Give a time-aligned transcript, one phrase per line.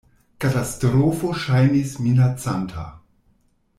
[0.43, 2.87] Katastrofo ŝajnis minacanta.